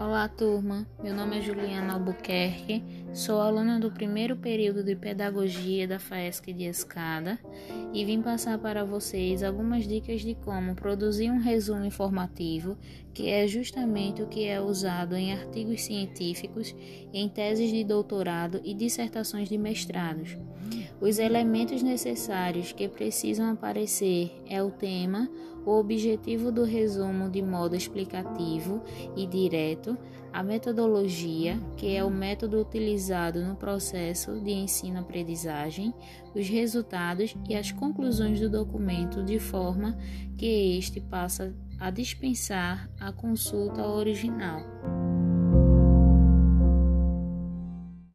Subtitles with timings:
[0.00, 0.86] Olá, turma.
[1.02, 6.66] Meu nome é Juliana Albuquerque, sou aluna do primeiro período de Pedagogia da FAESC de
[6.66, 7.36] Escada
[7.92, 12.78] e vim passar para vocês algumas dicas de como produzir um resumo informativo,
[13.12, 16.76] que é justamente o que é usado em artigos científicos,
[17.12, 20.38] em teses de doutorado e dissertações de mestrados.
[21.00, 25.30] Os elementos necessários que precisam aparecer é o tema,
[25.64, 28.82] o objetivo do resumo de modo explicativo
[29.16, 29.96] e direto,
[30.32, 35.94] a metodologia, que é o método utilizado no processo de ensino-aprendizagem,
[36.34, 39.96] os resultados e as conclusões do documento, de forma
[40.36, 44.97] que este passa a dispensar a consulta original.